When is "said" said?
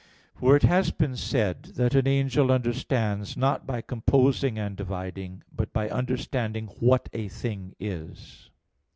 1.15-1.57